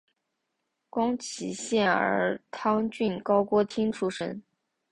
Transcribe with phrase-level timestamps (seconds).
[0.89, 4.41] 宫崎县儿汤郡高锅町出身。